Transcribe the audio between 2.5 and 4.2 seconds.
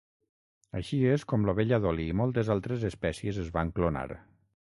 altres espècies es van clonar.